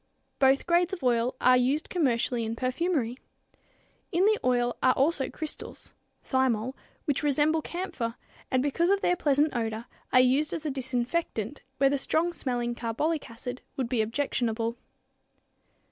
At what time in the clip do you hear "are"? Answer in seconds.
1.39-1.55, 4.81-4.95, 10.11-10.19